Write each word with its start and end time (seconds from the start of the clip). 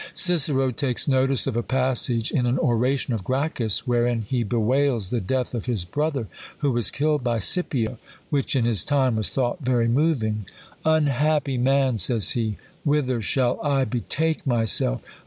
Cicero 0.15 0.71
takes 0.71 1.07
notice 1.07 1.45
of 1.45 1.55
a 1.55 1.61
passage 1.61 2.31
in 2.31 2.47
an 2.47 2.57
oration 2.57 3.13
of 3.13 3.23
Gracchus, 3.23 3.85
wherein 3.85 4.23
he 4.23 4.41
bewails 4.41 5.11
the 5.11 5.21
death 5.21 5.53
of 5.53 5.67
his 5.67 5.85
brother, 5.85 6.27
who 6.57 6.71
was 6.71 6.89
killed 6.89 7.23
by 7.23 7.37
Scipio, 7.37 7.99
which 8.31 8.55
in 8.55 8.65
his 8.65 8.83
time 8.83 9.15
was 9.17 9.29
thought 9.29 9.59
very 9.61 9.87
moving:" 9.87 10.45
Unhap 10.87 11.43
py 11.43 11.51
THE 11.57 11.57
COLUMBIAN 11.57 11.57
ORATOR. 11.57 11.57
29 11.57 11.57
py 11.57 11.57
man 11.59 11.97
(says 11.99 12.31
he,) 12.31 12.57
whither 12.83 13.21
shall 13.21 13.61
I 13.61 13.85
betake 13.85 14.47
myself?' 14.47 15.03